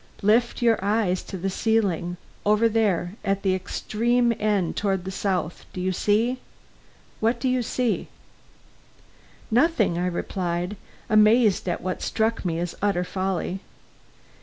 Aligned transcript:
Lift 0.23 0.63
your 0.63 0.83
eyes 0.83 1.21
to 1.21 1.37
the 1.37 1.51
ceiling 1.51 2.17
over 2.43 2.67
there 2.67 3.13
at 3.23 3.43
the 3.43 3.53
extreme 3.53 4.33
end 4.39 4.75
toward 4.75 5.05
the 5.05 5.11
south 5.11 5.63
do 5.73 5.79
you 5.79 5.91
see 5.91 6.39
what 7.19 7.39
do 7.39 7.47
you 7.47 7.61
see?" 7.61 8.07
"Nothing," 9.51 9.99
I 9.99 10.07
replied, 10.07 10.75
amazed 11.07 11.69
at 11.69 11.81
what 11.81 12.01
struck 12.01 12.43
me 12.43 12.57
as 12.57 12.73
utter 12.81 13.03
folly. 13.03 13.59